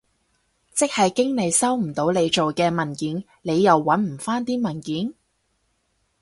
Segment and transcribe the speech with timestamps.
[0.73, 5.13] 即係經理收唔到你做嘅文件，你又搵唔返啲文件？